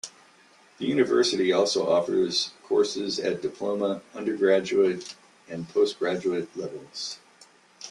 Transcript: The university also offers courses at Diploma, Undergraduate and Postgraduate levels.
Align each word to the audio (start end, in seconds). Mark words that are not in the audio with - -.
The 0.79 0.87
university 0.87 1.51
also 1.53 1.87
offers 1.87 2.49
courses 2.63 3.19
at 3.19 3.43
Diploma, 3.43 4.01
Undergraduate 4.15 5.13
and 5.47 5.69
Postgraduate 5.69 6.49
levels. 6.57 7.19